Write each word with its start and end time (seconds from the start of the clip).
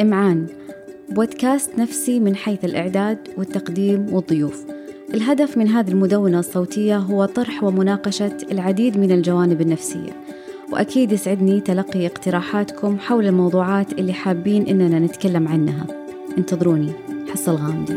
إمعان 0.00 0.46
بودكاست 1.10 1.78
نفسي 1.78 2.20
من 2.20 2.36
حيث 2.36 2.64
الإعداد 2.64 3.18
والتقديم 3.36 4.14
والضيوف. 4.14 4.64
الهدف 5.14 5.58
من 5.58 5.68
هذه 5.68 5.90
المدونة 5.90 6.38
الصوتية 6.38 6.96
هو 6.96 7.24
طرح 7.24 7.64
ومناقشة 7.64 8.36
العديد 8.52 8.98
من 8.98 9.12
الجوانب 9.12 9.60
النفسية 9.60 10.22
وأكيد 10.72 11.12
يسعدني 11.12 11.60
تلقي 11.60 12.06
اقتراحاتكم 12.06 12.98
حول 12.98 13.26
الموضوعات 13.26 13.92
اللي 13.92 14.12
حابين 14.12 14.66
إننا 14.66 14.98
نتكلم 14.98 15.48
عنها. 15.48 15.86
انتظروني 16.38 16.92
حصة 17.32 17.52
الغامدي 17.52 17.94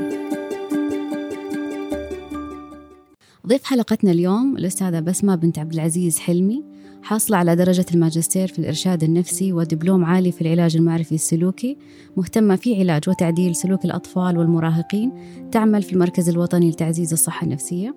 ضيف 3.48 3.64
حلقتنا 3.64 4.12
اليوم 4.12 4.58
الأستاذة 4.58 5.00
بسمة 5.00 5.36
بنت 5.36 5.60
عبد 5.60 5.74
العزيز 5.74 6.20
حلمي 6.20 6.64
حاصلة 7.04 7.38
على 7.38 7.56
درجة 7.56 7.86
الماجستير 7.94 8.48
في 8.48 8.60
الإرشاد 8.60 9.04
النفسي 9.04 9.54
ودبلوم 9.54 10.06
عالي 10.06 10.32
في 10.32 10.42
العلاج 10.42 10.76
المعرفي 10.76 11.16
السلوكي 11.16 11.78
مهتمة 12.18 12.56
في 12.56 12.80
علاج 12.80 13.10
وتعديل 13.10 13.56
سلوك 13.56 13.86
الأطفال 13.86 14.38
والمراهقين 14.38 15.12
تعمل 15.52 15.84
في 15.84 15.94
المركز 15.94 16.30
الوطني 16.30 16.70
لتعزيز 16.70 17.14
الصحة 17.14 17.46
النفسية. 17.46 17.96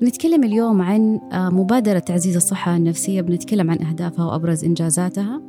بنتكلم 0.00 0.44
اليوم 0.44 0.82
عن 0.82 1.20
آه، 1.32 1.48
مبادرة 1.48 1.98
تعزيز 1.98 2.36
الصحة 2.36 2.76
النفسية 2.76 3.20
بنتكلم 3.20 3.70
عن 3.70 3.82
أهدافها 3.82 4.24
وأبرز 4.24 4.64
إنجازاتها. 4.64 5.42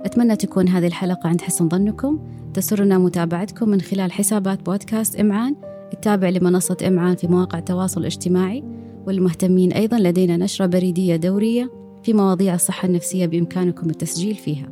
أتمنى 0.00 0.36
تكون 0.36 0.68
هذه 0.68 0.86
الحلقة 0.86 1.28
عند 1.28 1.40
حسن 1.40 1.68
ظنكم. 1.68 2.18
تسرنا 2.54 2.98
متابعتكم 2.98 3.68
من 3.68 3.80
خلال 3.80 4.12
حسابات 4.12 4.62
بودكاست 4.66 5.16
إمعان. 5.20 5.56
التابع 5.92 6.28
لمنصة 6.28 6.76
إمعان 6.86 7.16
في 7.16 7.26
مواقع 7.26 7.58
التواصل 7.58 8.00
الاجتماعي. 8.00 8.64
والمهتمين 9.06 9.72
أيضا 9.72 9.98
لدينا 9.98 10.36
نشرة 10.36 10.66
بريدية 10.66 11.16
دورية. 11.16 11.79
في 12.02 12.12
مواضيع 12.12 12.54
الصحة 12.54 12.88
النفسية 12.88 13.26
بإمكانكم 13.26 13.90
التسجيل 13.90 14.34
فيها. 14.34 14.68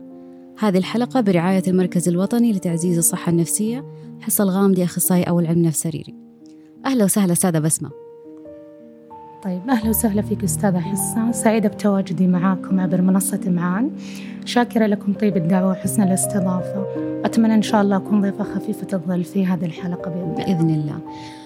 هذه 0.58 0.78
الحلقة 0.78 1.20
برعاية 1.20 1.62
المركز 1.68 2.08
الوطني 2.08 2.52
لتعزيز 2.52 2.98
الصحة 2.98 3.30
النفسية 3.30 3.84
حصة 4.20 4.44
الغامدي 4.44 4.84
أخصائي 4.84 5.22
أول 5.22 5.46
علم 5.46 5.62
نفس 5.62 5.82
سريري. 5.82 6.14
أهلا 6.86 7.04
وسهلا 7.04 7.32
أستاذة 7.32 7.58
بسمة. 7.58 7.90
طيب 9.44 9.60
أهلا 9.70 9.90
وسهلا 9.90 10.22
فيك 10.22 10.44
أستاذة 10.44 10.78
حصة 10.78 11.32
سعيدة 11.32 11.68
بتواجدي 11.68 12.26
معاكم 12.26 12.80
عبر 12.80 13.00
منصة 13.00 13.40
معان. 13.46 13.90
شاكرة 14.44 14.86
لكم 14.86 15.12
طيب 15.12 15.36
الدعوة 15.36 15.70
وحسن 15.70 16.02
الاستضافة. 16.02 16.86
أتمنى 17.24 17.54
إن 17.54 17.62
شاء 17.62 17.82
الله 17.82 17.96
أكون 17.96 18.20
ضيفة 18.20 18.44
خفيفة 18.44 18.86
الظل 18.92 19.24
في 19.24 19.46
هذه 19.46 19.64
الحلقة 19.64 20.10
بإذن 20.10 20.30
الله, 20.30 20.44
بإذن 20.44 20.70
الله. 20.70 20.98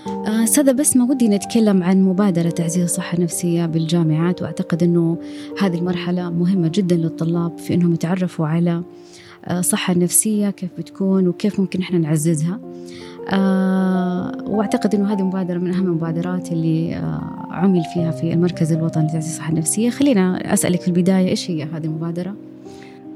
آه، 0.06 0.45
أستاذة 0.45 0.72
بسمة 0.72 1.11
ودي 1.11 1.28
نتكلم 1.28 1.83
عن 1.83 2.03
مبادرة 2.03 2.50
تعزيز 2.50 2.83
الصحة 2.83 3.19
النفسية 3.19 3.67
بالجامعات. 3.67 4.42
وأعتقد 4.42 4.83
أنه 4.83 5.19
هذه 5.61 5.78
المرحلة 5.78 6.31
مهمة 6.31 6.70
جدا 6.75 6.97
للطلاب 6.97 7.58
في 7.58 7.75
أنهم 7.75 7.92
يتعرفوا 7.95 8.47
على 8.47 8.83
الصحة 9.50 9.91
آه، 9.92 9.97
النفسية 9.97 10.50
كيف 10.50 10.70
بتكون 10.78 11.28
وكيف 11.28 11.61
ممكن 11.61 11.80
إحنا 11.80 11.98
نعززها. 11.98 12.61
أه 13.28 14.45
وأعتقد 14.47 14.95
إنه 14.95 15.12
هذه 15.12 15.23
مبادرة 15.23 15.58
من 15.58 15.75
أهم 15.75 15.86
المبادرات 15.86 16.53
اللي 16.53 16.95
عمل 17.50 17.83
فيها 17.95 18.11
في 18.11 18.33
المركز 18.33 18.73
الوطني 18.73 19.06
لتعزيز 19.06 19.33
الصحة 19.33 19.50
النفسية. 19.50 19.91
خلينا 19.91 20.53
أسألك 20.55 20.80
في 20.80 20.89
البداية 20.89 21.28
إيش 21.28 21.50
هي 21.50 21.62
هذه 21.62 21.84
المبادرة؟ 21.84 22.34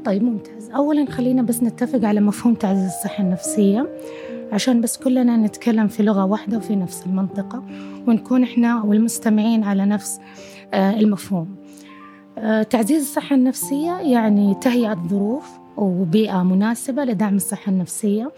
طيب 0.05 0.23
ممتاز. 0.23 0.71
اولا 0.77 1.11
خلينا 1.11 1.43
بس 1.43 1.63
نتفق 1.63 2.05
على 2.05 2.21
مفهوم 2.21 2.55
تعزيز 2.55 2.87
الصحة 2.87 3.25
النفسية. 3.25 3.87
عشان 4.53 4.81
بس 4.81 4.97
كلنا 4.97 5.37
نتكلم 5.37 5.89
في 5.89 6.03
لغة 6.03 6.25
واحدة 6.25 6.57
وفي 6.57 6.77
نفس 6.77 7.07
المنطقة 7.07 7.63
ونكون 8.07 8.43
إحنا 8.43 8.83
والمستمعين 8.83 9.65
على 9.65 9.87
نفس 9.87 10.21
أه 10.75 10.99
المفهوم. 10.99 11.57
أه 12.39 12.63
تعزيز 12.63 13.03
الصحة 13.03 13.37
النفسية 13.37 13.93
يعني 13.99 14.55
تهيئة 14.55 14.95
ظروف 15.09 15.49
وبيئة 15.77 16.43
مناسبة 16.43 17.05
لدعم 17.05 17.37
الصحة 17.37 17.73
النفسية. 17.73 18.33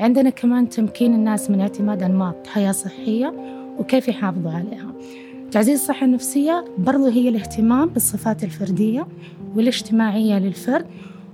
عندنا 0.00 0.30
كمان 0.30 0.68
تمكين 0.68 1.14
الناس 1.14 1.50
من 1.50 1.60
اعتماد 1.60 2.02
أنماط 2.02 2.46
حياة 2.46 2.72
صحية 2.72 3.34
وكيف 3.78 4.08
يحافظوا 4.08 4.50
عليها. 4.50 4.92
تعزيز 5.50 5.80
الصحة 5.80 6.06
النفسية 6.06 6.64
برضو 6.78 7.06
هي 7.06 7.28
الاهتمام 7.28 7.88
بالصفات 7.88 8.44
الفردية 8.44 9.06
والاجتماعية 9.56 10.38
للفرد 10.38 10.86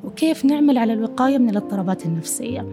وكيف 0.04 0.44
نعمل 0.44 0.78
على 0.78 0.92
الوقاية 0.92 1.38
من 1.38 1.50
الاضطرابات 1.50 2.06
النفسية. 2.06 2.66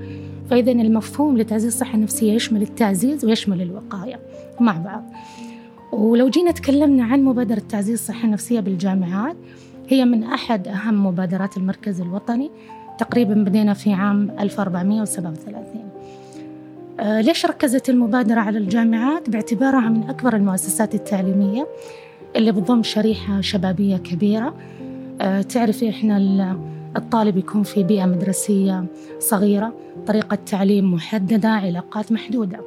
فإذا 0.50 0.72
المفهوم 0.72 1.38
لتعزيز 1.38 1.74
الصحة 1.74 1.96
النفسية 1.96 2.34
يشمل 2.34 2.62
التعزيز 2.62 3.26
ويشمل 3.26 3.62
الوقاية. 3.62 4.20
مع 4.60 4.78
بعض. 4.78 5.04
ولو 5.92 6.30
جينا 6.30 6.52
تكلمنا 6.52 7.04
عن 7.04 7.24
مبادرة 7.24 7.62
تعزيز 7.70 7.94
الصحة 8.00 8.26
النفسية 8.26 8.60
بالجامعات 8.60 9.36
هي 9.88 10.06
من 10.06 10.24
أحد 10.24 10.68
أهم 10.68 11.06
مبادرات 11.06 11.58
المركز 11.58 12.02
الوطني. 12.02 12.52
تقريبا 12.98 13.34
بدينا 13.34 13.74
في 13.74 13.94
عام 13.94 14.32
1437 14.40 15.90
آه، 17.00 17.22
ليش 17.22 17.46
ركزت 17.46 17.90
المبادرة 17.90 18.40
على 18.40 18.58
الجامعات؟ 18.58 19.30
باعتبارها 19.30 19.90
من 19.90 20.10
أكبر 20.10 20.36
المؤسسات 20.36 20.96
التعليمية 20.96 21.68
اللي 22.36 22.52
بتضم 22.52 22.84
شريحة 22.84 23.42
شبابية 23.42 23.98
كبيرة. 23.98 24.56
آه، 25.22 25.42
تعرفي 25.42 25.90
إحنا 25.90 26.18
الطالب 26.98 27.38
يكون 27.38 27.64
في 27.64 27.84
بيئة 27.84 28.06
مدرسية 28.06 28.86
صغيرة 29.20 29.74
طريقة 30.08 30.36
تعليم 30.36 30.94
محددة 30.94 31.50
علاقات 31.50 32.12
محدودة. 32.12 32.60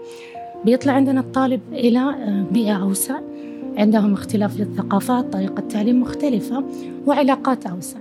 بيطلع 0.64 0.92
عندنا 0.92 1.20
الطالب 1.20 1.60
إلى 1.72 1.98
آه، 1.98 2.44
بيئة 2.52 2.82
أوسع. 2.82 3.20
عندهم 3.76 4.12
اختلاف 4.12 4.60
للثقافات 4.60 5.32
طريقة 5.32 5.60
تعليم 5.60 6.00
مختلفة 6.00 6.64
وعلاقات 7.06 7.66
أوسع. 7.66 7.98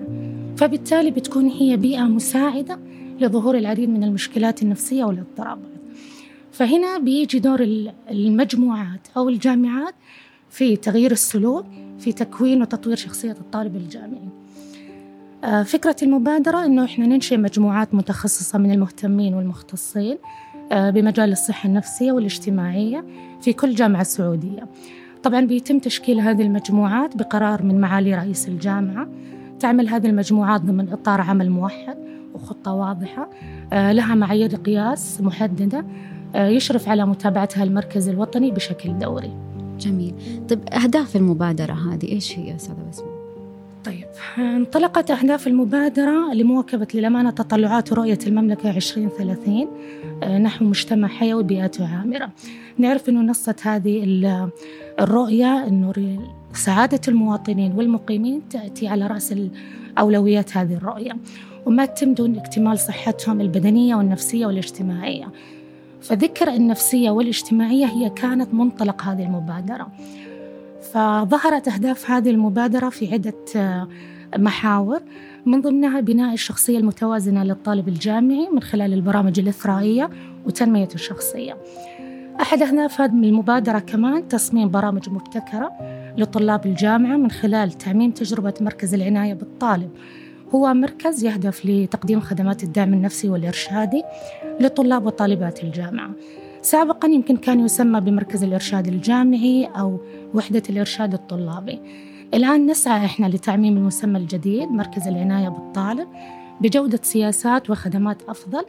فبالتالي 0.57 1.12
بتكون 1.12 1.45
هي 1.47 1.78
بيئة 1.78 2.03
مساعدة 2.03 2.79
لظهور 3.19 3.57
العديد 3.57 3.90
من 3.90 4.03
المشكلات 4.03 4.61
النفسية 4.61 5.03
والاضطرابات. 5.03 5.69
فهنا 6.51 6.97
بيجي 6.97 7.40
دور 7.40 7.88
المجموعات 8.11 9.07
أو 9.17 9.29
الجامعات 9.29 9.94
في 10.50 10.75
تغيير 10.75 11.11
السلوك 11.11 11.66
في 12.00 12.11
تكوين 12.11 12.61
وتطوير 12.61 12.96
شخصية 12.96 13.31
الطالب 13.31 13.75
الجامعي. 13.75 14.28
فكرة 15.66 15.95
المبادرة 16.03 16.66
أنه 16.66 16.85
إحنا 16.85 17.05
ننشئ 17.05 17.38
مجموعات 17.38 17.94
متخصصة 17.94 18.59
من 18.59 18.72
المهتمين 18.72 19.33
والمختصين 19.33 20.17
آه، 20.72 20.89
بمجال 20.89 21.31
الصحة 21.31 21.69
النفسية 21.69 22.11
والاجتماعية 22.11 23.05
في 23.41 23.53
كل 23.53 23.75
جامعة 23.75 24.03
سعودية 24.03 24.67
طبعا 25.23 25.41
بيتم 25.41 25.79
تشكيل 25.79 26.19
هذه 26.19 26.41
المجموعات 26.41 27.17
بقرار 27.17 27.63
من 27.63 27.81
معالي 27.81 28.16
رئيس 28.16 28.47
الجامعة. 28.47 29.07
تعمل 29.59 29.89
هذه 29.89 30.07
المجموعات 30.07 30.61
ضمن 30.61 30.89
إطار 30.89 31.22
عمل 31.22 31.49
موحد 31.49 31.97
وخطة 32.33 32.73
واضحة 32.73 33.29
آه، 33.73 33.91
لها 33.91 34.16
معايير 34.16 34.55
قياس 34.55 35.22
محددة 35.22 35.85
آه، 36.35 36.47
يشرف 36.47 36.89
على 36.89 37.05
متابعتها 37.05 37.63
المركز 37.63 38.09
الوطني 38.09 38.51
بشكل 38.51 38.97
دوري. 38.97 39.31
جميل. 39.79 40.16
طيب 40.49 40.69
أهداف 40.69 41.16
المبادرة 41.16 41.73
هذه 41.73 42.11
إيش 42.11 42.39
هي 42.39 42.55
أستاذة 42.55 42.89
بسمة؟ 42.91 43.19
طيب 43.89 44.05
انطلقت 44.38 45.11
أهداف 45.11 45.47
المبادرة 45.47 46.33
لمواكبة 46.33 46.88
للأمانة 46.94 47.31
تطلعات 47.31 47.91
ورؤية 47.91 48.19
المملكة 48.27 48.69
2030 48.77 49.67
آه، 50.23 50.38
نحو 50.38 50.66
مجتمع 50.66 51.07
حيوي 51.07 51.44
بيئته 51.44 51.97
عامرة. 51.97 52.29
نعرف 52.78 53.09
أنه 53.09 53.22
نصت 53.22 53.67
هذه 53.67 54.03
الرؤية 54.99 55.67
أنه 55.67 55.94
سعادة 56.53 57.01
المواطنين 57.07 57.72
والمقيمين 57.72 58.41
تأتي 58.49 58.88
على 58.88 59.07
رأس 59.07 59.35
أولويات 59.99 60.57
هذه 60.57 60.73
الرؤية 60.73 61.17
وما 61.66 61.85
تتم 61.85 62.13
دون 62.13 62.38
اكتمال 62.38 62.79
صحتهم 62.79 63.41
البدنية 63.41 63.95
والنفسية 63.95 64.45
والاجتماعية. 64.45 65.28
فذكر 66.01 66.47
النفسية 66.47 67.09
والاجتماعية 67.09 67.85
هي 67.85 68.09
كانت 68.09 68.53
منطلق 68.53 69.01
هذه 69.01 69.23
المبادرة. 69.23 69.88
فظهرت 70.94 71.67
أهداف 71.67 72.11
هذه 72.11 72.29
المبادرة 72.29 72.89
في 72.89 73.13
عدة 73.13 73.35
آه، 73.55 73.88
محاور 74.38 75.02
من 75.46 75.61
ضمنها 75.61 75.99
بناء 75.99 76.34
الشخصية 76.34 76.78
المتوازنة 76.78 77.43
للطالب 77.43 77.87
الجامعي 77.87 78.49
من 78.49 78.61
خلال 78.61 78.93
البرامج 78.93 79.40
الإثرائية 79.40 80.09
وتنمية 80.46 80.90
الشخصية. 80.96 81.58
أحد 82.41 82.61
أهداف 82.61 83.02
هذه 83.02 83.11
المبادرة 83.11 83.79
كمان 83.79 84.28
تصميم 84.28 84.69
برامج 84.69 85.09
مبتكرة 85.09 85.72
لطلاب 86.17 86.66
الجامعة 86.66 87.17
من 87.17 87.31
خلال 87.31 87.72
تعميم 87.72 88.11
تجربة 88.11 88.53
مركز 88.61 88.93
العناية 88.93 89.34
بالطالب. 89.34 89.90
هو 90.55 90.73
مركز 90.73 91.23
يهدف 91.23 91.66
لتقديم 91.66 92.19
خدمات 92.19 92.64
الدعم 92.64 92.93
النفسي 92.93 93.29
والإرشادي 93.29 94.03
لطلاب 94.59 95.05
وطالبات 95.05 95.64
الجامعة. 95.64 96.09
سابقا 96.61 97.08
يمكن 97.08 97.38
كان 97.38 97.59
يسمى 97.59 98.02
بمركز 98.02 98.44
الإرشاد 98.44 98.88
الجامعي 98.88 99.66
أو 99.66 100.00
وحدة 100.34 100.64
الإرشاد 100.70 101.14
الطلابي. 101.14 101.79
الآن 102.34 102.66
نسعى 102.66 103.06
إحنا 103.06 103.26
لتعميم 103.26 103.78
المسمى 103.78 104.17
الجديد 104.17 104.72
مركز 104.72 105.08
العناية 105.08 105.50
بالطالب 105.50 106.08
بجودة 106.61 107.00
سياسات 107.03 107.70
وخدمات 107.70 108.22
أفضل 108.29 108.66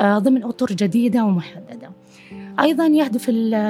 آه، 0.00 0.18
ضمن 0.18 0.42
أطر 0.42 0.66
جديدة 0.66 1.24
ومحددة. 1.24 1.90
أيضا 2.60 2.86
يهدف 2.86 3.26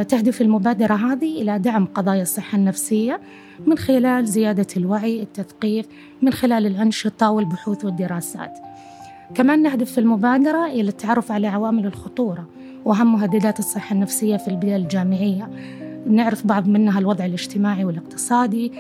تهدف 0.09 0.43
المبادرة 0.43 0.95
هذه 0.95 1.43
إلى 1.43 1.59
دعم 1.59 1.85
قضايا 1.87 2.23
الصحة 2.23 2.59
النفسية 2.59 3.21
من 3.67 3.79
خلال 3.79 4.27
زيادة 4.27 4.67
الوعي 4.77 5.23
التثقيف 5.23 5.87
من 6.23 6.33
خلال 6.33 6.67
الأنشطة 6.67 7.31
والبحوث 7.31 7.85
والدراسات. 7.85 8.59
كمان 9.35 9.63
نهدف 9.63 9.93
في 9.93 9.99
المبادرة 9.99 10.67
إلى 10.67 10.89
التعرف 10.89 11.33
على 11.33 11.47
عوامل 11.47 11.87
الخطورة 11.87 12.49
وأهم 12.87 13.13
مهددات 13.13 13.59
الصحة 13.59 13.95
النفسية 13.95 14.37
في 14.37 14.49
البيئة 14.49 14.77
الجامعية. 14.77 15.51
نعرف 16.07 16.47
بعض 16.47 16.69
منها 16.69 16.99
الوضع 16.99 17.25
الاجتماعي 17.25 17.85
والاقتصادي 17.85 18.73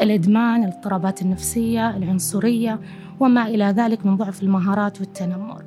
الإدمان 0.00 0.64
الاضطرابات 0.64 1.22
النفسية 1.22 1.96
العنصرية 1.96 2.80
وما 3.20 3.46
إلى 3.46 3.64
ذلك 3.64 4.06
من 4.06 4.16
ضعف 4.16 4.42
المهارات 4.42 5.00
والتنمر. 5.00 5.62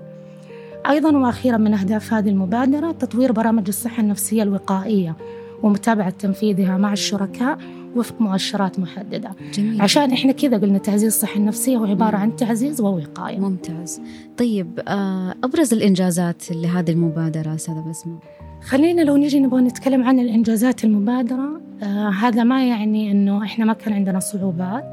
أيضا 0.90 1.18
وأخيرا 1.18 1.58
من 1.58 1.74
أهداف 1.74 2.14
هذه 2.14 2.30
المبادرة 2.30 2.92
تطوير 2.92 3.32
برامج 3.32 3.68
الصحة 3.68 4.02
النفسية 4.02 4.44
الوقائية 4.44 5.16
ومتابعة 5.64 6.10
تنفيذها 6.10 6.78
مع 6.78 6.94
الشركاء 6.94 7.58
وفق 7.96 8.22
مؤشرات 8.22 8.80
محددة. 8.80 9.32
جميل. 9.54 9.82
عشان 9.82 10.12
إحنا 10.12 10.32
كذا 10.32 10.58
قلنا 10.58 10.78
تعزيز 10.78 11.14
الصحة 11.14 11.38
النفسية 11.38 11.78
هو 11.78 11.86
عبارة 11.86 12.18
عن 12.18 12.36
تعزيز 12.36 12.82
ووقاية. 12.82 13.40
ممتاز. 13.40 14.02
طيب 14.38 14.80
آه، 14.88 15.36
أبرز 15.44 15.74
الإنجازات 15.74 16.52
لهذه 16.52 16.92
المبادرة 16.92 17.56
أستاذة 17.56 17.84
بسمة؟ 17.90 18.18
خلينا 18.62 19.02
لو 19.02 19.18
نيجي 19.18 19.40
نبغى 19.40 19.62
نتكلم 19.62 20.04
عن 20.04 20.20
الإنجازات 20.20 20.84
المبادرة 20.84 21.62
آه 21.84 22.10
هذا 22.10 22.44
ما 22.44 22.68
يعني 22.68 23.12
إنه 23.12 23.44
إحنا 23.44 23.66
ما 23.66 23.74
كان 23.74 23.94
عندنا 23.94 24.20
صعوبات 24.20 24.84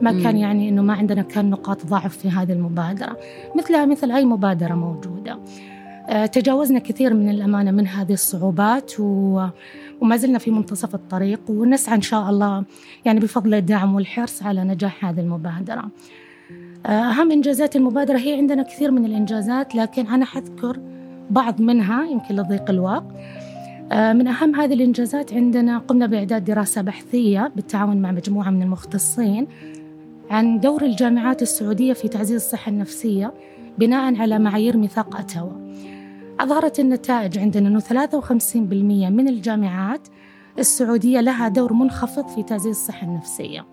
ما 0.00 0.12
مم. 0.12 0.22
كان 0.22 0.36
يعني 0.36 0.68
إنه 0.68 0.82
ما 0.82 0.92
عندنا 0.94 1.22
كان 1.22 1.50
نقاط 1.50 1.86
ضعف 1.86 2.16
في 2.16 2.30
هذه 2.30 2.52
المبادرة. 2.52 3.16
مثلها 3.56 3.86
مثل 3.86 4.10
أي 4.10 4.24
مبادرة 4.24 4.74
موجودة. 4.74 5.38
آه 6.08 6.26
تجاوزنا 6.26 6.78
كثير 6.78 7.14
من 7.14 7.28
الأمانة 7.28 7.70
من 7.70 7.86
هذه 7.86 8.12
الصعوبات 8.12 9.00
و 9.00 9.46
وما 10.02 10.16
زلنا 10.16 10.38
في 10.38 10.50
منتصف 10.50 10.94
الطريق 10.94 11.40
ونسعى 11.48 11.94
إن 11.94 12.00
شاء 12.00 12.30
الله 12.30 12.64
يعني 13.04 13.20
بفضل 13.20 13.54
الدعم 13.54 13.94
والحرص 13.94 14.42
على 14.42 14.64
نجاح 14.64 15.04
هذه 15.04 15.20
المبادرة. 15.20 15.90
آه، 16.86 16.88
أهم 16.88 17.30
إنجازات 17.30 17.76
المبادرة 17.76 18.18
هي 18.18 18.36
عندنا 18.36 18.62
كثير 18.62 18.90
من 18.90 19.04
الإنجازات 19.04 19.74
لكن 19.74 20.06
أنا 20.06 20.24
حذكر 20.24 20.80
بعض 21.30 21.60
منها 21.60 22.04
يمكن 22.04 22.36
لضيق 22.36 22.70
الوقت. 22.70 23.04
آه، 23.92 24.12
من 24.12 24.28
أهم 24.28 24.54
هذه 24.54 24.74
الإنجازات 24.74 25.34
عندنا 25.34 25.78
قمنا 25.78 26.06
بإعداد 26.06 26.44
دراسة 26.44 26.82
بحثية 26.82 27.52
بالتعاون 27.56 27.96
مع 27.96 28.12
مجموعة 28.12 28.50
من 28.50 28.62
المختصين 28.62 29.46
عن 30.30 30.60
دور 30.60 30.82
الجامعات 30.82 31.42
السعودية 31.42 31.92
في 31.92 32.08
تعزيز 32.08 32.42
الصحة 32.42 32.70
النفسية 32.70 33.32
بناء 33.78 34.20
على 34.20 34.38
معايير 34.38 34.76
ميثاق 34.76 35.16
أتوا. 35.16 35.50
أظهرت 36.40 36.80
النتائج 36.80 37.38
عندنا 37.38 37.68
أنه 37.68 37.80
53% 37.80 39.10
من 39.10 39.28
الجامعات 39.28 40.08
السعودية 40.58 41.20
لها 41.20 41.48
دور 41.48 41.72
منخفض 41.72 42.28
في 42.28 42.42
تعزيز 42.42 42.76
الصحة 42.76 43.06
النفسية. 43.06 43.64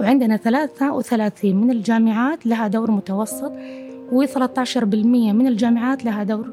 وعندنا 0.00 0.36
33 0.36 1.56
من 1.56 1.70
الجامعات 1.70 2.46
لها 2.46 2.68
دور 2.68 2.90
متوسط 2.90 3.52
و13% 4.12 4.84
من 5.14 5.46
الجامعات 5.46 6.04
لها 6.04 6.22
دور 6.22 6.52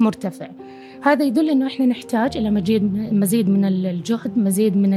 مرتفع. 0.00 0.48
هذا 1.02 1.24
يدل 1.24 1.50
إنه 1.50 1.66
إحنا 1.66 1.86
نحتاج 1.86 2.36
إلى 2.36 2.50
مزيد 2.50 3.12
مزيد 3.12 3.48
من 3.48 3.64
الجهد 3.64 4.38
مزيد 4.38 4.76
من 4.76 4.94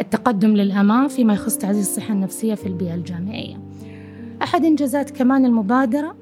التقدم 0.00 0.50
للأمام 0.56 1.08
فيما 1.08 1.34
يخص 1.34 1.56
تعزيز 1.56 1.88
الصحة 1.88 2.14
النفسية 2.14 2.54
في 2.54 2.66
البيئة 2.66 2.94
الجامعية. 2.94 3.60
أحد 4.42 4.64
إنجازات 4.64 5.10
كمان 5.10 5.44
المبادرة 5.44 6.16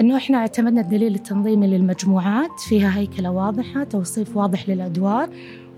إنه 0.00 0.16
إحنا 0.16 0.38
اعتمدنا 0.38 0.80
الدليل 0.80 1.14
التنظيمي 1.14 1.66
للمجموعات 1.66 2.60
فيها 2.60 2.98
هيكلة 2.98 3.30
واضحة 3.30 3.84
توصيف 3.84 4.36
واضح 4.36 4.68
للأدوار 4.68 5.28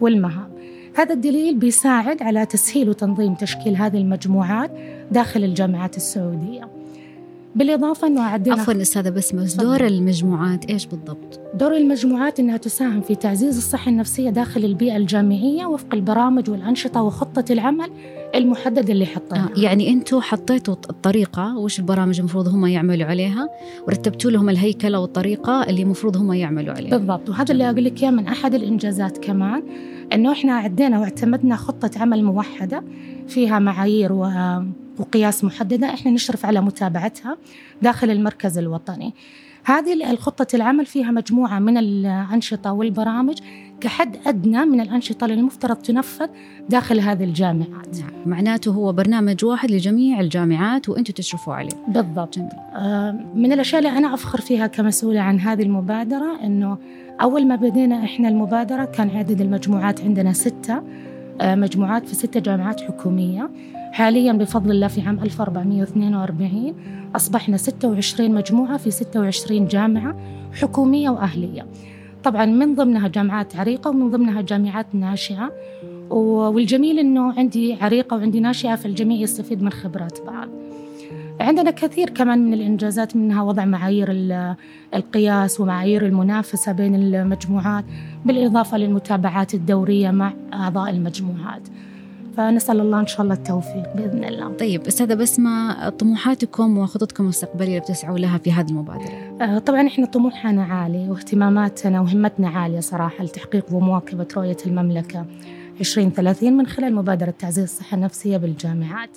والمهام. 0.01 0.51
هذا 0.97 1.15
الدليل 1.15 1.59
بيساعد 1.59 2.23
على 2.23 2.47
تسهيل 2.47 2.89
وتنظيم 2.89 3.35
تشكيل 3.35 3.77
هذه 3.77 3.97
المجموعات 3.97 4.71
داخل 5.11 5.45
الجامعات 5.45 5.97
السعودية. 5.97 6.76
بالإضافة 7.57 8.07
أنه 8.07 8.23
عدينا 8.23 8.57
عفوا 8.61 8.83
أستاذة 8.83 9.11
بسمة 9.11 9.57
دور 9.59 9.87
المجموعات 9.87 10.65
إيش 10.71 10.87
بالضبط؟ 10.87 11.41
دور 11.55 11.77
المجموعات 11.77 12.41
أنها 12.41 12.57
تساهم 12.57 13.01
في 13.01 13.15
تعزيز 13.15 13.57
الصحة 13.57 13.91
النفسية 13.91 14.31
داخل 14.31 14.65
البيئة 14.65 14.97
الجامعية 14.97 15.67
وفق 15.67 15.95
البرامج 15.95 16.51
والأنشطة 16.51 17.03
وخطة 17.03 17.45
العمل 17.51 17.91
المحددة 18.35 18.93
اللي 18.93 19.07
حطيناها 19.07 19.51
آه 19.57 19.61
يعني 19.61 19.91
أنتم 19.91 20.21
حطيتوا 20.21 20.75
الطريقة 20.91 21.59
وش 21.59 21.79
البرامج 21.79 22.19
المفروض 22.19 22.49
هم 22.49 22.67
يعملوا 22.67 23.07
عليها؟ 23.07 23.49
ورتبتوا 23.87 24.31
لهم 24.31 24.49
الهيكلة 24.49 25.01
والطريقة 25.01 25.63
اللي 25.63 25.83
المفروض 25.83 26.17
هم 26.17 26.33
يعملوا 26.33 26.75
عليها. 26.75 26.99
بالضبط 26.99 27.29
وهذا 27.29 27.53
اللي 27.53 27.71
أقول 27.71 27.85
لك 27.85 28.05
من 28.05 28.27
أحد 28.27 28.55
الإنجازات 28.55 29.19
كمان 29.19 29.63
أنه 30.13 30.33
إحنا 30.33 30.53
عدينا 30.53 31.01
واعتمدنا 31.01 31.57
خطة 31.57 31.91
عمل 31.97 32.25
موحدة 32.25 32.85
فيها 33.29 33.59
معايير 33.59 34.13
و 34.13 34.25
وقياس 34.99 35.45
محددة 35.45 35.87
إحنا 35.87 36.11
نشرف 36.11 36.47
على 36.47 36.61
متابعتها 36.61 37.37
داخل 37.83 38.11
المركز 38.11 38.59
الوطني. 38.59 39.15
هذه 39.65 40.11
الخطة 40.11 40.57
العمل 40.57 40.87
فيها 40.87 41.11
مجموعة 41.11 41.59
من 41.59 41.79
الأنشطة 41.79 42.73
والبرامج 42.73 43.39
كحد 43.81 44.17
أدنى 44.27 44.65
من 44.65 44.81
الأنشطة 44.81 45.25
اللي 45.25 45.35
المفترض 45.35 45.77
تنفذ 45.77 46.27
داخل 46.69 47.01
هذه 47.01 47.25
الجامعات. 47.25 47.99
نعم. 48.01 48.11
معناته 48.27 48.71
هو 48.71 48.93
برنامج 48.93 49.45
واحد 49.45 49.71
لجميع 49.71 50.21
الجامعات 50.21 50.89
وأنتم 50.89 51.13
تشرفوا 51.13 51.55
عليه. 51.55 51.73
بالضبط. 51.89 52.39
جميل. 52.39 52.51
آه 52.75 53.17
من 53.35 53.53
الأشياء 53.53 53.79
اللي 53.79 53.99
أنا 53.99 54.15
أفخر 54.15 54.41
فيها 54.41 54.67
كمسؤولة 54.67 55.21
عن 55.21 55.41
هذه 55.41 55.63
المبادرة 55.63 56.45
أنه 56.45 56.79
أول 57.23 57.47
ما 57.47 57.57
بدينا 57.57 58.05
إحنا 58.05 58.29
المبادرة 58.29 58.85
كان 58.85 59.11
عدد 59.11 59.41
المجموعات 59.41 60.01
عندنا 60.01 60.33
ستة 60.33 60.83
آه 61.41 61.55
مجموعات 61.55 62.09
في 62.09 62.15
ستة 62.15 62.41
جامعات 62.41 62.81
حكومية. 62.81 63.51
حاليا 63.97 64.33
بفضل 64.33 64.71
الله 64.71 64.87
في 64.89 65.01
عام 65.01 65.19
1442 65.19 66.75
أصبحنا 67.17 67.57
26 67.57 68.31
مجموعة 68.35 68.77
في 68.77 68.91
26 68.91 69.67
جامعة 69.67 70.17
حكومية 70.61 71.11
وأهلية. 71.11 71.67
طبعا 72.25 72.47
من 72.47 72.75
ضمنها 72.75 73.09
جامعات 73.09 73.57
عريقة 73.57 73.91
ومن 73.91 74.11
ضمنها 74.11 74.41
جامعات 74.41 74.87
ناشئة. 74.95 75.53
والجميل 76.11 76.99
أنه 76.99 77.33
عندي 77.39 77.75
عريقة 77.75 78.17
وعندي 78.17 78.41
ناشئة 78.41 78.75
فالجميع 78.75 79.21
يستفيد 79.21 79.63
من 79.63 79.71
خبرات 79.71 80.19
بعض. 80.27 80.49
عندنا 81.41 81.71
كثير 81.71 82.11
كمان 82.11 82.47
من 82.47 82.55
الإنجازات 82.55 83.17
منها 83.17 83.43
وضع 83.43 83.65
معايير 83.65 84.09
القياس 84.95 85.61
ومعايير 85.61 86.07
المنافسة 86.07 86.73
بين 86.73 86.95
المجموعات 86.95 87.85
بالإضافة 88.25 88.79
للمتابعات 88.79 89.55
الدورية 89.55 90.11
مع 90.11 90.33
أعضاء 90.53 90.91
المجموعات. 90.91 91.63
فنسأل 92.37 92.81
الله 92.81 93.01
إن 93.01 93.07
شاء 93.07 93.23
الله 93.23 93.35
التوفيق 93.35 93.97
بإذن 93.97 94.25
الله. 94.25 94.53
طيب 94.53 94.87
أستاذة 94.87 95.15
بسمة 95.15 95.89
طموحاتكم 95.89 96.79
وخططكم 96.79 97.25
المستقبلية 97.25 97.67
اللي 97.69 97.81
بتسعوا 97.81 98.19
لها 98.19 98.39
في 98.39 98.53
هذه 98.53 98.69
المبادرة؟ 98.69 99.37
آه 99.41 99.59
طبعا 99.59 99.87
إحنا 99.87 100.07
طموحنا 100.07 100.65
عالي 100.65 101.09
واهتماماتنا 101.11 102.01
وهمتنا 102.01 102.49
عالية 102.49 102.81
صراحة 102.81 103.25
لتحقيق 103.25 103.75
ومواكبة 103.75 104.27
رؤية 104.37 104.57
المملكة 104.67 105.27
2030 105.81 106.53
من 106.53 106.67
خلال 106.67 106.95
مبادرة 106.95 107.35
تعزيز 107.39 107.65
الصحة 107.65 107.95
النفسية 107.95 108.37
بالجامعات. 108.37 109.11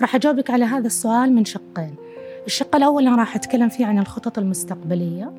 راح 0.00 0.14
أجاوبك 0.14 0.50
على 0.50 0.64
هذا 0.64 0.86
السؤال 0.86 1.32
من 1.32 1.44
شقين. 1.44 1.94
الشق 2.46 2.76
الأول 2.76 3.06
أنا 3.06 3.16
راح 3.16 3.36
أتكلم 3.36 3.68
فيه 3.68 3.86
عن 3.86 3.98
الخطط 3.98 4.38
المستقبلية. 4.38 5.32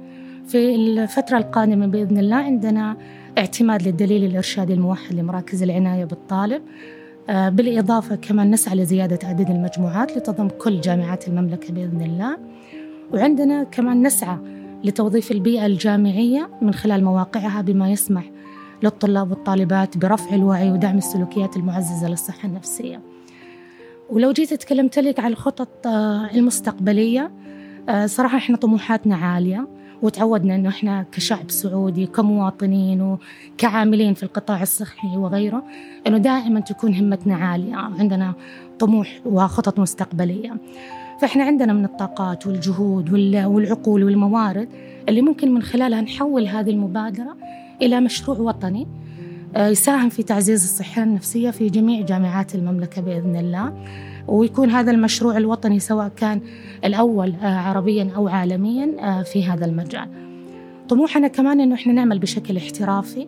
في 0.48 0.76
الفترة 0.76 1.38
القادمة 1.38 1.88
بإذن 1.88 2.18
الله 2.18 2.36
عندنا 2.36 2.98
اعتماد 3.38 3.88
للدليل 3.88 4.24
الإرشادي 4.24 4.74
الموحد 4.74 5.14
لمراكز 5.14 5.64
العناية 5.64 6.06
بالطالب 6.06 6.62
آه، 7.30 7.50
بالإضافة 7.50 8.16
كمان 8.16 8.52
نسعى 8.52 8.76
لزيادة 8.76 9.28
عدد 9.28 9.50
المجموعات 9.50 10.18
لتضم 10.18 10.48
كل 10.48 10.82
جامعات 10.82 11.28
المملكة 11.28 11.74
بإذن 11.74 12.02
الله. 12.02 12.38
وعندنا 13.14 13.64
كمان 13.64 14.08
نسعى 14.08 14.38
لتوظيف 14.84 15.32
البيئة 15.32 15.66
الجامعية 15.66 16.50
من 16.62 16.74
خلال 16.74 17.04
مواقعها 17.04 17.62
بما 17.62 17.92
يسمح 17.92 18.32
للطلاب 18.84 19.32
والطالبات 19.32 19.98
برفع 19.98 20.36
الوعي 20.36 20.72
ودعم 20.72 20.98
السلوكيات 20.98 21.58
المعززة 21.58 22.10
للصحة 22.10 22.48
النفسية. 22.48 23.02
ولو 24.10 24.32
جيت 24.32 24.54
تكلمت 24.54 25.00
لك 25.00 25.20
على 25.20 25.32
الخطط 25.32 25.88
آه، 25.88 26.30
المستقبلية 26.34 27.32
آه، 27.90 28.06
صراحة 28.06 28.38
إحنا 28.38 28.58
طموحاتنا 28.58 29.16
عالية. 29.16 29.68
وتعودنا 30.02 30.56
إنه 30.56 30.70
إحنا 30.70 31.06
كشعب 31.12 31.52
سعودي 31.52 32.06
كمواطنين 32.06 33.18
وكعاملين 33.56 34.14
في 34.14 34.24
القطاع 34.24 34.62
الصحي 34.62 35.18
وغيره 35.18 35.64
إنه 36.08 36.18
دائما 36.18 36.60
تكون 36.60 36.94
همتنا 36.94 37.36
عالية 37.36 37.76
عندنا 37.76 38.34
طموح 38.80 39.20
وخطط 39.26 39.80
مستقبلية. 39.80 40.58
فإحنا 41.22 41.44
عندنا 41.44 41.74
من 41.74 41.86
الطاقات 41.86 42.48
والجهود 42.48 43.14
والعقول 43.46 44.04
والموارد 44.04 44.70
اللي 45.10 45.22
ممكن 45.22 45.54
من 45.54 45.62
خلالها 45.62 46.02
نحول 46.02 46.48
هذه 46.48 46.70
المبادرة 46.70 47.38
إلى 47.82 48.02
مشروع 48.02 48.38
وطني 48.38 48.88
آه، 49.56 49.68
يساهم 49.68 50.10
في 50.10 50.24
تعزيز 50.24 50.64
الصحة 50.64 51.04
النفسية 51.04 51.52
في 51.52 51.70
جميع 51.70 52.02
جامعات 52.06 52.56
المملكة 52.56 53.02
بإذن 53.02 53.36
الله. 53.36 53.74
ويكون 54.28 54.70
هذا 54.70 54.92
المشروع 54.92 55.38
الوطني 55.38 55.80
سواء 55.80 56.08
كان 56.08 56.42
الأول 56.86 57.34
آه، 57.42 57.58
عربيا 57.60 58.12
أو 58.16 58.28
عالميا 58.28 58.96
آه، 59.00 59.24
في 59.24 59.46
هذا 59.46 59.66
المجال. 59.66 60.08
طموحنا 60.90 61.28
كمان 61.28 61.60
أنه 61.62 61.76
إحنا 61.76 61.94
نعمل 61.94 62.20
بشكل 62.20 62.58
احترافي 62.58 63.28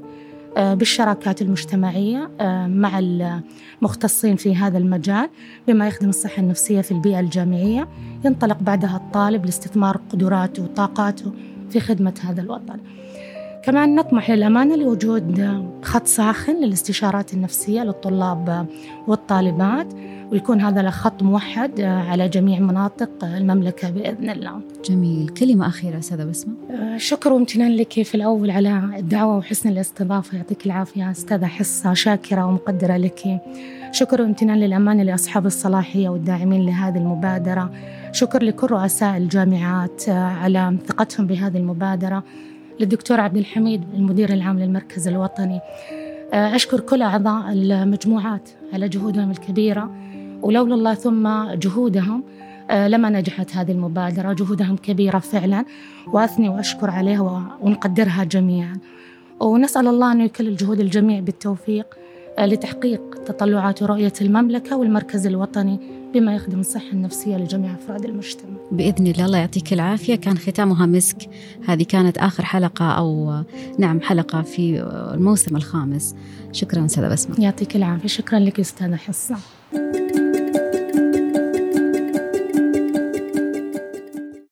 آه، 0.57 0.73
بالشراكات 0.73 1.41
المجتمعية 1.41 2.29
مع 2.67 2.99
المختصين 2.99 4.35
في 4.35 4.55
هذا 4.55 4.77
المجال 4.77 5.29
بما 5.67 5.87
يخدم 5.87 6.09
الصحة 6.09 6.41
النفسية 6.41 6.81
في 6.81 6.91
البيئة 6.91 7.19
الجامعية. 7.19 7.87
ينطلق 8.25 8.57
بعدها 8.61 8.97
الطالب 8.97 9.45
لاستثمار 9.45 9.99
قدراته 10.11 10.63
وطاقاته 10.63 11.31
في 11.69 11.79
خدمة 11.79 12.13
هذا 12.23 12.41
الوطن. 12.41 12.79
كمان 13.63 13.95
نطمح 13.95 14.31
للأمانة 14.31 14.75
لوجود 14.75 15.63
خط 15.83 16.07
ساخن 16.07 16.55
للاستشارات 16.55 17.33
النفسية 17.33 17.83
للطلاب 17.83 18.67
والطالبات. 19.07 19.93
ويكون 20.31 20.61
هذا 20.61 20.81
الخط 20.81 21.23
موحد 21.23 21.81
على 21.81 22.29
جميع 22.29 22.59
مناطق 22.59 23.09
المملكة 23.23 23.89
بإذن 23.89 24.29
الله. 24.29 24.61
جميل. 24.85 25.29
كلمة 25.29 25.67
أخيرة 25.67 25.99
أستاذة 25.99 26.23
بسمة. 26.23 26.53
شكر 26.97 27.33
وامتنان 27.33 27.75
لك 27.75 28.01
في 28.01 28.15
الأول 28.15 28.51
على 28.51 28.83
الدعوة 28.97 29.37
وحسن 29.37 29.69
الاستضافة. 29.69 30.37
يعطيك 30.37 30.65
العافية 30.65 31.11
أستاذة 31.11 31.45
حصة 31.45 31.93
شاكرة 31.93 32.45
ومقدرة 32.45 32.97
لك. 32.97 33.41
شكر 33.91 34.21
وامتنان 34.21 34.59
للأمانة 34.59 35.03
لأصحاب 35.03 35.45
الصلاحية 35.45 36.09
والداعمين 36.09 36.65
لهذه 36.65 36.97
المبادرة. 36.97 37.71
شكر 38.11 38.43
لكل 38.43 38.67
رؤساء 38.67 39.17
الجامعات 39.17 40.09
على 40.09 40.77
ثقتهم 40.87 41.27
بهذه 41.27 41.57
المبادرة. 41.57 42.23
للدكتور 42.79 43.19
عبد 43.19 43.37
الحميد 43.37 43.83
المدير 43.93 44.33
العام 44.33 44.59
للمركز 44.59 45.07
الوطني. 45.07 45.59
أشكر 46.33 46.79
كل 46.79 47.01
أعضاء 47.01 47.51
المجموعات 47.51 48.49
على 48.73 48.89
جهودهم 48.89 49.31
الكبيرة. 49.31 49.91
ولولا 50.41 50.75
الله 50.75 50.93
ثم 50.93 51.53
جهودهم 51.53 52.23
لما 52.71 53.09
نجحت 53.09 53.55
هذه 53.55 53.71
المبادرة. 53.71 54.33
جهودهم 54.33 54.77
كبيرة 54.77 55.19
فعلا 55.19 55.65
وأثني 56.07 56.49
وأشكر 56.49 56.89
عليها 56.89 57.57
ونقدرها 57.61 58.23
جميعا. 58.23 58.77
ونسأل 59.39 59.87
الله 59.87 60.11
أن 60.11 60.21
يكل 60.21 60.47
الجهود 60.47 60.79
الجميع 60.79 61.19
بالتوفيق 61.19 61.85
لتحقيق 62.39 63.23
تطلعات 63.25 63.81
ورؤية 63.83 64.13
المملكة 64.21 64.77
والمركز 64.77 65.27
الوطني 65.27 65.79
بما 66.13 66.35
يخدم 66.35 66.59
الصحة 66.59 66.91
النفسية 66.93 67.37
لجميع 67.37 67.73
أفراد 67.73 68.05
المجتمع. 68.05 68.57
بإذن 68.71 69.07
الله 69.07 69.25
الله 69.25 69.37
يعطيك 69.37 69.73
العافية. 69.73 70.15
كان 70.15 70.37
ختامها 70.37 70.85
مسك. 70.85 71.29
هذه 71.67 71.83
كانت 71.83 72.17
آخر 72.17 72.45
حلقة 72.45 72.91
أو 72.91 73.41
نعم 73.79 74.01
حلقة 74.01 74.41
في 74.41 74.81
الموسم 75.13 75.55
الخامس. 75.55 76.15
شكرا 76.51 76.85
أستاذة 76.85 77.07
بسمة. 77.07 77.35
يعطيك 77.39 77.75
العافية. 77.75 78.07
شكرا 78.07 78.39
لك 78.39 78.59
أستاذة 78.59 78.95
حصة. 78.95 79.35